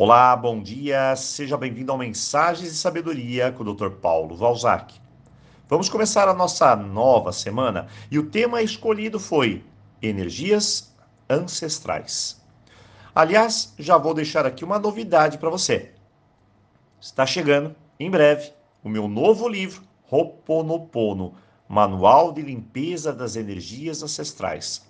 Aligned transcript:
Olá, 0.00 0.36
bom 0.36 0.62
dia, 0.62 1.16
seja 1.16 1.56
bem-vindo 1.56 1.90
ao 1.90 1.98
Mensagens 1.98 2.70
de 2.70 2.76
Sabedoria 2.76 3.50
com 3.50 3.64
o 3.64 3.74
Dr. 3.74 3.90
Paulo 3.90 4.36
Valzac. 4.36 4.94
Vamos 5.68 5.88
começar 5.88 6.28
a 6.28 6.32
nossa 6.32 6.76
nova 6.76 7.32
semana 7.32 7.88
e 8.08 8.16
o 8.16 8.30
tema 8.30 8.62
escolhido 8.62 9.18
foi 9.18 9.64
Energias 10.00 10.94
Ancestrais. 11.28 12.40
Aliás, 13.12 13.74
já 13.76 13.98
vou 13.98 14.14
deixar 14.14 14.46
aqui 14.46 14.64
uma 14.64 14.78
novidade 14.78 15.36
para 15.36 15.50
você. 15.50 15.92
Está 17.00 17.26
chegando, 17.26 17.74
em 17.98 18.08
breve, 18.08 18.52
o 18.84 18.88
meu 18.88 19.08
novo 19.08 19.48
livro, 19.48 19.82
Ho'oponopono, 20.08 21.34
Manual 21.68 22.30
de 22.30 22.40
Limpeza 22.40 23.12
das 23.12 23.34
Energias 23.34 24.00
Ancestrais. 24.00 24.88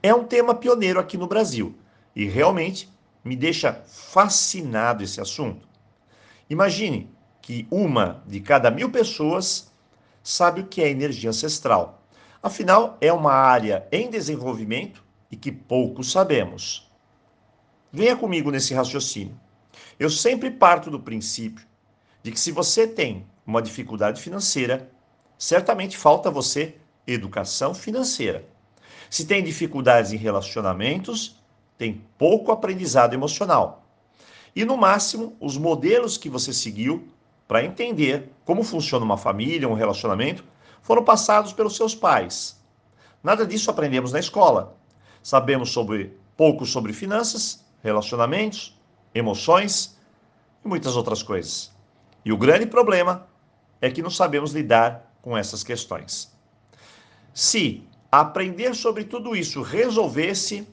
É 0.00 0.14
um 0.14 0.22
tema 0.22 0.54
pioneiro 0.54 1.00
aqui 1.00 1.18
no 1.18 1.26
Brasil 1.26 1.74
e 2.14 2.26
realmente 2.26 2.94
me 3.26 3.34
deixa 3.34 3.82
fascinado 3.86 5.02
esse 5.02 5.20
assunto. 5.20 5.68
Imagine 6.48 7.10
que 7.42 7.66
uma 7.70 8.22
de 8.24 8.40
cada 8.40 8.70
mil 8.70 8.90
pessoas 8.90 9.72
sabe 10.22 10.60
o 10.60 10.66
que 10.66 10.80
é 10.80 10.88
energia 10.88 11.30
ancestral. 11.30 12.06
Afinal, 12.40 12.96
é 13.00 13.12
uma 13.12 13.32
área 13.32 13.86
em 13.90 14.08
desenvolvimento 14.08 15.04
e 15.28 15.36
que 15.36 15.50
poucos 15.50 16.12
sabemos. 16.12 16.88
Venha 17.92 18.16
comigo 18.16 18.50
nesse 18.50 18.72
raciocínio. 18.74 19.38
Eu 19.98 20.08
sempre 20.08 20.50
parto 20.50 20.88
do 20.88 21.00
princípio 21.00 21.66
de 22.22 22.30
que 22.30 22.38
se 22.38 22.52
você 22.52 22.86
tem 22.86 23.26
uma 23.44 23.60
dificuldade 23.60 24.22
financeira, 24.22 24.88
certamente 25.36 25.96
falta 25.96 26.30
você 26.30 26.76
educação 27.06 27.74
financeira. 27.74 28.46
Se 29.10 29.26
tem 29.26 29.42
dificuldades 29.42 30.12
em 30.12 30.16
relacionamentos, 30.16 31.35
tem 31.78 32.02
pouco 32.18 32.52
aprendizado 32.52 33.14
emocional. 33.14 33.84
E 34.54 34.64
no 34.64 34.76
máximo, 34.76 35.36
os 35.40 35.58
modelos 35.58 36.16
que 36.16 36.30
você 36.30 36.52
seguiu 36.52 37.08
para 37.46 37.64
entender 37.64 38.32
como 38.44 38.62
funciona 38.62 39.04
uma 39.04 39.18
família, 39.18 39.68
um 39.68 39.74
relacionamento, 39.74 40.44
foram 40.82 41.04
passados 41.04 41.52
pelos 41.52 41.76
seus 41.76 41.94
pais. 41.94 42.58
Nada 43.22 43.46
disso 43.46 43.70
aprendemos 43.70 44.12
na 44.12 44.20
escola. 44.20 44.76
Sabemos 45.22 45.70
sobre 45.70 46.16
pouco 46.36 46.64
sobre 46.64 46.92
finanças, 46.92 47.64
relacionamentos, 47.82 48.78
emoções 49.14 49.96
e 50.64 50.68
muitas 50.68 50.96
outras 50.96 51.22
coisas. 51.22 51.72
E 52.24 52.32
o 52.32 52.36
grande 52.36 52.66
problema 52.66 53.26
é 53.80 53.90
que 53.90 54.02
não 54.02 54.10
sabemos 54.10 54.52
lidar 54.52 55.12
com 55.22 55.36
essas 55.36 55.62
questões. 55.62 56.32
Se 57.34 57.82
aprender 58.10 58.74
sobre 58.74 59.04
tudo 59.04 59.36
isso 59.36 59.60
resolvesse 59.62 60.66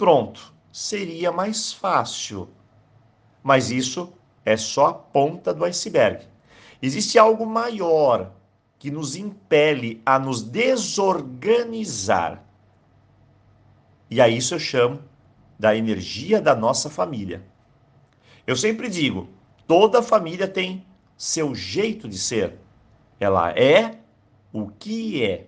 Pronto, 0.00 0.52
seria 0.72 1.30
mais 1.30 1.74
fácil. 1.74 2.48
Mas 3.42 3.70
isso 3.70 4.10
é 4.46 4.56
só 4.56 4.86
a 4.86 4.94
ponta 4.94 5.52
do 5.52 5.62
iceberg. 5.62 6.26
Existe 6.80 7.18
algo 7.18 7.44
maior 7.44 8.32
que 8.78 8.90
nos 8.90 9.14
impele 9.14 10.00
a 10.06 10.18
nos 10.18 10.42
desorganizar. 10.42 12.42
E 14.10 14.22
a 14.22 14.28
isso 14.30 14.54
eu 14.54 14.58
chamo 14.58 15.02
da 15.58 15.76
energia 15.76 16.40
da 16.40 16.56
nossa 16.56 16.88
família. 16.88 17.44
Eu 18.46 18.56
sempre 18.56 18.88
digo, 18.88 19.28
toda 19.66 20.02
família 20.02 20.48
tem 20.48 20.82
seu 21.14 21.54
jeito 21.54 22.08
de 22.08 22.16
ser. 22.16 22.58
Ela 23.20 23.50
é 23.50 23.98
o 24.50 24.68
que 24.68 25.22
é. 25.22 25.46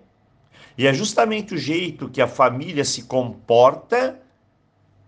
E 0.77 0.85
é 0.85 0.93
justamente 0.93 1.55
o 1.55 1.57
jeito 1.57 2.07
que 2.07 2.21
a 2.21 2.27
família 2.27 2.85
se 2.85 3.05
comporta 3.05 4.21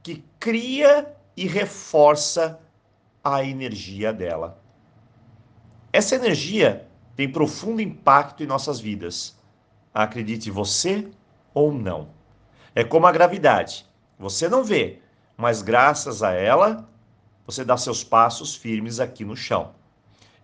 que 0.05 0.23
cria 0.39 1.11
e 1.35 1.47
reforça 1.47 2.59
a 3.23 3.43
energia 3.43 4.13
dela. 4.13 4.61
Essa 5.91 6.13
energia 6.13 6.87
tem 7.15 7.27
profundo 7.27 7.81
impacto 7.81 8.43
em 8.43 8.45
nossas 8.45 8.79
vidas. 8.79 9.35
Acredite 9.91 10.51
você 10.51 11.09
ou 11.55 11.73
não. 11.73 12.09
É 12.75 12.83
como 12.83 13.07
a 13.07 13.11
gravidade. 13.11 13.83
Você 14.19 14.47
não 14.47 14.63
vê, 14.63 14.99
mas 15.35 15.63
graças 15.63 16.21
a 16.21 16.33
ela, 16.33 16.88
você 17.44 17.65
dá 17.65 17.75
seus 17.75 18.03
passos 18.03 18.53
firmes 18.53 18.99
aqui 18.99 19.25
no 19.25 19.35
chão. 19.35 19.73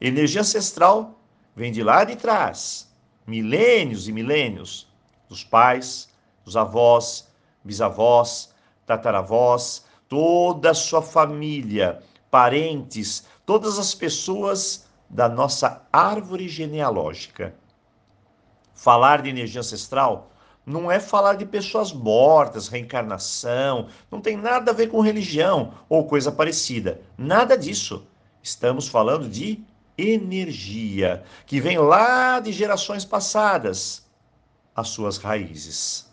Energia 0.01 0.41
ancestral 0.41 1.21
vem 1.55 1.71
de 1.71 1.83
lá 1.83 2.03
de 2.03 2.16
trás, 2.16 2.91
milênios 3.27 4.07
e 4.07 4.11
milênios, 4.11 4.91
dos 5.29 5.44
pais, 5.44 6.09
dos 6.44 6.57
avós, 6.57 7.29
bisavós, 7.63 8.50
tataravós, 8.97 9.85
toda 10.09 10.72
a 10.72 10.74
sua 10.74 11.02
família, 11.02 12.02
parentes, 12.29 13.25
todas 13.46 13.79
as 13.79 13.96
pessoas 13.96 14.85
da 15.09 15.29
nossa 15.29 15.85
árvore 15.91 16.50
genealógica. 16.50 17.53
Falar 18.74 19.22
de 19.22 19.30
energia 19.30 19.62
ancestral 19.62 20.31
não 20.66 20.91
é 20.91 21.00
falar 21.00 21.35
de 21.35 21.46
pessoas 21.46 21.91
mortas, 21.91 22.68
reencarnação, 22.68 23.88
não 24.12 24.22
tem 24.22 24.38
nada 24.38 24.72
a 24.72 24.74
ver 24.74 24.88
com 24.88 25.01
religião 25.01 25.74
ou 25.90 26.06
coisa 26.06 26.31
parecida. 26.31 27.01
Nada 27.18 27.57
disso. 27.57 28.06
Estamos 28.44 28.88
falando 28.88 29.30
de 29.30 29.63
energia 29.97 31.24
que 31.46 31.59
vem 31.59 31.78
lá 31.78 32.40
de 32.40 32.51
gerações 32.51 33.06
passadas, 33.06 34.06
as 34.75 34.90
suas 34.90 35.18
raízes. 35.18 36.09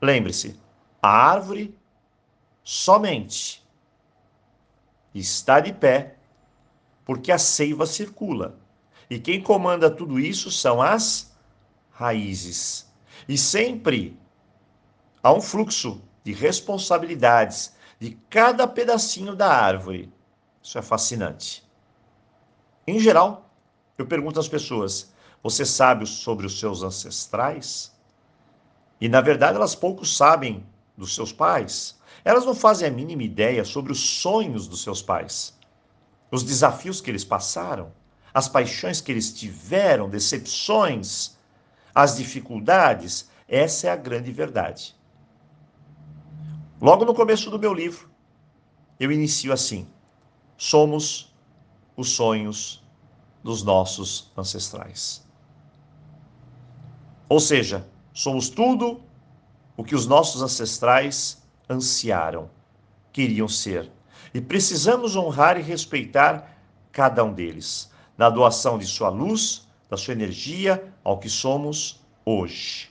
Lembre-se, 0.00 0.58
a 1.00 1.08
árvore 1.08 1.76
somente 2.62 3.64
está 5.14 5.60
de 5.60 5.72
pé 5.72 6.16
porque 7.04 7.32
a 7.32 7.38
seiva 7.38 7.86
circula. 7.86 8.58
E 9.08 9.18
quem 9.18 9.42
comanda 9.42 9.90
tudo 9.90 10.20
isso 10.20 10.50
são 10.50 10.82
as 10.82 11.34
raízes. 11.90 12.86
E 13.26 13.38
sempre 13.38 14.18
há 15.22 15.32
um 15.32 15.40
fluxo 15.40 16.02
de 16.22 16.32
responsabilidades 16.32 17.74
de 17.98 18.18
cada 18.28 18.68
pedacinho 18.68 19.34
da 19.34 19.50
árvore. 19.50 20.12
Isso 20.62 20.78
é 20.78 20.82
fascinante. 20.82 21.66
Em 22.86 23.00
geral, 23.00 23.50
eu 23.96 24.06
pergunto 24.06 24.38
às 24.38 24.48
pessoas: 24.48 25.12
você 25.42 25.64
sabe 25.64 26.06
sobre 26.06 26.46
os 26.46 26.58
seus 26.60 26.82
ancestrais? 26.82 27.96
E 29.00 29.08
na 29.08 29.20
verdade, 29.20 29.56
elas 29.56 29.74
pouco 29.74 30.04
sabem 30.04 30.66
dos 30.98 31.14
seus 31.14 31.32
pais, 31.32 31.96
elas 32.24 32.44
não 32.44 32.54
fazem 32.54 32.88
a 32.88 32.90
mínima 32.90 33.22
ideia 33.22 33.64
sobre 33.64 33.92
os 33.92 34.00
sonhos 34.00 34.66
dos 34.66 34.82
seus 34.82 35.00
pais, 35.00 35.56
os 36.30 36.42
desafios 36.42 37.00
que 37.00 37.08
eles 37.08 37.24
passaram, 37.24 37.92
as 38.34 38.48
paixões 38.48 39.00
que 39.00 39.12
eles 39.12 39.32
tiveram, 39.32 40.10
decepções, 40.10 41.36
as 41.94 42.16
dificuldades. 42.16 43.30
Essa 43.48 43.86
é 43.86 43.90
a 43.90 43.96
grande 43.96 44.30
verdade. 44.30 44.94
Logo 46.80 47.04
no 47.04 47.14
começo 47.14 47.48
do 47.48 47.58
meu 47.58 47.72
livro, 47.72 48.10
eu 49.00 49.10
inicio 49.10 49.52
assim: 49.52 49.86
somos 50.56 51.32
os 51.96 52.10
sonhos 52.10 52.84
dos 53.42 53.62
nossos 53.62 54.30
ancestrais. 54.36 55.26
Ou 57.28 57.40
seja, 57.40 57.86
somos 58.12 58.48
tudo 58.48 59.07
o 59.78 59.84
que 59.84 59.94
os 59.94 60.08
nossos 60.08 60.42
ancestrais 60.42 61.40
ansiaram, 61.70 62.50
queriam 63.12 63.46
ser. 63.46 63.88
E 64.34 64.40
precisamos 64.40 65.14
honrar 65.14 65.56
e 65.56 65.62
respeitar 65.62 66.58
cada 66.90 67.22
um 67.22 67.32
deles, 67.32 67.88
na 68.16 68.28
doação 68.28 68.76
de 68.76 68.84
sua 68.84 69.08
luz, 69.08 69.68
da 69.88 69.96
sua 69.96 70.14
energia 70.14 70.92
ao 71.04 71.18
que 71.18 71.30
somos 71.30 72.00
hoje. 72.24 72.90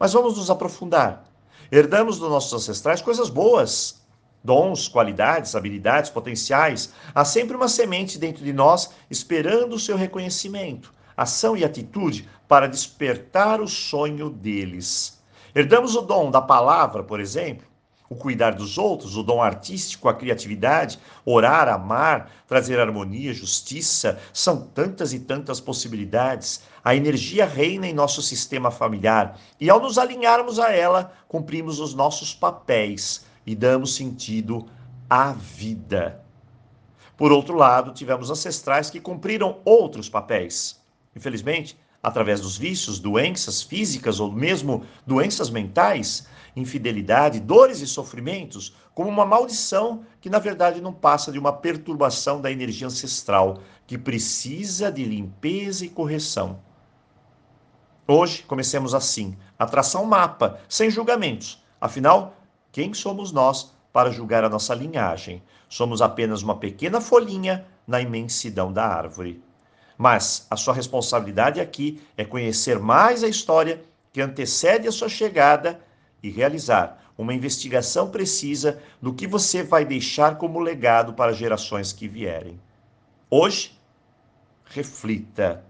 Mas 0.00 0.12
vamos 0.12 0.36
nos 0.36 0.50
aprofundar. 0.50 1.24
Herdamos 1.70 2.18
dos 2.18 2.28
nossos 2.28 2.52
ancestrais 2.52 3.00
coisas 3.00 3.30
boas, 3.30 4.04
dons, 4.42 4.88
qualidades, 4.88 5.54
habilidades, 5.54 6.10
potenciais. 6.10 6.92
Há 7.14 7.24
sempre 7.24 7.56
uma 7.56 7.68
semente 7.68 8.18
dentro 8.18 8.42
de 8.44 8.52
nós 8.52 8.90
esperando 9.08 9.74
o 9.74 9.80
seu 9.80 9.96
reconhecimento 9.96 10.92
ação 11.16 11.56
e 11.56 11.64
atitude 11.64 12.28
para 12.48 12.68
despertar 12.68 13.60
o 13.60 13.68
sonho 13.68 14.30
deles. 14.30 15.22
Herdamos 15.54 15.94
o 15.94 16.02
dom 16.02 16.30
da 16.30 16.42
palavra, 16.42 17.02
por 17.02 17.20
exemplo, 17.20 17.66
o 18.08 18.14
cuidar 18.14 18.52
dos 18.52 18.76
outros, 18.76 19.16
o 19.16 19.22
dom 19.22 19.42
artístico, 19.42 20.08
a 20.08 20.14
criatividade, 20.14 20.98
orar, 21.24 21.68
amar, 21.68 22.30
trazer 22.46 22.78
harmonia, 22.78 23.32
justiça, 23.32 24.18
são 24.32 24.62
tantas 24.62 25.12
e 25.12 25.20
tantas 25.20 25.60
possibilidades. 25.60 26.62
A 26.84 26.94
energia 26.94 27.46
reina 27.46 27.86
em 27.86 27.94
nosso 27.94 28.20
sistema 28.20 28.70
familiar 28.70 29.38
e, 29.60 29.70
ao 29.70 29.80
nos 29.80 29.98
alinharmos 29.98 30.58
a 30.58 30.70
ela, 30.70 31.12
cumprimos 31.26 31.80
os 31.80 31.94
nossos 31.94 32.34
papéis 32.34 33.24
e 33.46 33.54
damos 33.54 33.94
sentido 33.94 34.66
à 35.08 35.32
vida. 35.32 36.20
Por 37.16 37.32
outro 37.32 37.56
lado, 37.56 37.94
tivemos 37.94 38.30
ancestrais 38.30 38.90
que 38.90 39.00
cumpriram 39.00 39.60
outros 39.64 40.08
papéis. 40.08 40.83
Infelizmente, 41.16 41.78
através 42.02 42.40
dos 42.40 42.56
vícios, 42.56 42.98
doenças 42.98 43.62
físicas 43.62 44.20
ou 44.20 44.30
mesmo 44.30 44.84
doenças 45.06 45.48
mentais, 45.48 46.26
infidelidade, 46.54 47.40
dores 47.40 47.80
e 47.80 47.86
sofrimentos, 47.86 48.74
como 48.94 49.08
uma 49.08 49.24
maldição 49.24 50.04
que 50.20 50.30
na 50.30 50.38
verdade 50.38 50.80
não 50.80 50.92
passa 50.92 51.32
de 51.32 51.38
uma 51.38 51.52
perturbação 51.52 52.40
da 52.40 52.50
energia 52.50 52.86
ancestral 52.86 53.60
que 53.86 53.98
precisa 53.98 54.90
de 54.90 55.04
limpeza 55.04 55.84
e 55.84 55.88
correção. 55.88 56.60
Hoje 58.06 58.42
comecemos 58.42 58.94
assim, 58.94 59.36
a 59.58 59.66
traçar 59.66 60.02
um 60.02 60.06
mapa, 60.06 60.60
sem 60.68 60.90
julgamentos. 60.90 61.62
Afinal, 61.80 62.36
quem 62.70 62.92
somos 62.92 63.32
nós 63.32 63.72
para 63.92 64.10
julgar 64.10 64.44
a 64.44 64.48
nossa 64.48 64.74
linhagem? 64.74 65.42
Somos 65.68 66.02
apenas 66.02 66.42
uma 66.42 66.56
pequena 66.58 67.00
folhinha 67.00 67.66
na 67.86 68.00
imensidão 68.00 68.72
da 68.72 68.86
árvore. 68.86 69.42
Mas 69.96 70.46
a 70.50 70.56
sua 70.56 70.74
responsabilidade 70.74 71.60
aqui 71.60 72.02
é 72.16 72.24
conhecer 72.24 72.78
mais 72.78 73.22
a 73.22 73.28
história 73.28 73.82
que 74.12 74.20
antecede 74.20 74.88
a 74.88 74.92
sua 74.92 75.08
chegada 75.08 75.80
e 76.22 76.30
realizar 76.30 77.04
uma 77.16 77.34
investigação 77.34 78.10
precisa 78.10 78.80
do 79.00 79.14
que 79.14 79.26
você 79.26 79.62
vai 79.62 79.84
deixar 79.84 80.36
como 80.36 80.58
legado 80.58 81.12
para 81.12 81.32
gerações 81.32 81.92
que 81.92 82.08
vierem. 82.08 82.60
Hoje, 83.30 83.78
reflita. 84.64 85.64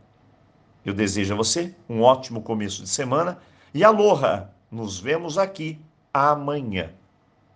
Eu 0.85 0.95
desejo 0.95 1.35
a 1.35 1.37
você 1.37 1.75
um 1.89 2.03
ótimo 2.03 2.43
começo 2.43 2.83
de 2.83 2.89
semana 2.89 3.39
e 3.73 3.85
aloha! 3.85 4.51
Nos 4.71 4.99
vemos 4.99 5.39
aqui 5.39 5.79
amanhã. 6.13 6.91